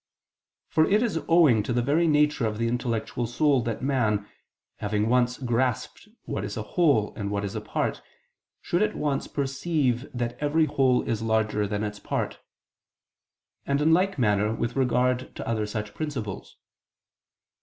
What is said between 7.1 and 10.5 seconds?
and what is a part, should at once perceive that